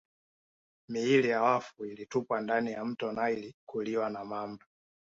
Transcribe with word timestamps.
Miili 0.89 1.29
ya 1.29 1.41
wafu 1.41 1.85
ilitupwa 1.85 2.41
ndani 2.41 2.71
ya 2.71 2.85
mto 2.85 3.11
Nile 3.11 3.53
kuliwa 3.65 4.09
na 4.09 4.25
mamba 4.25 4.65